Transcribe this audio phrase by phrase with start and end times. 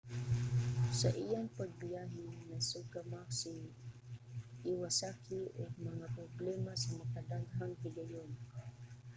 [0.99, 3.53] sa iyang pagbiyahe nasugamak si
[4.71, 8.31] iwasaki og mga problema sa makadaghang higayon